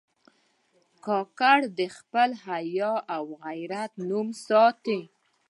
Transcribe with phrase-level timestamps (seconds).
[1.05, 4.99] کاکړ د خپل حیا او غیرت نوم ساتي.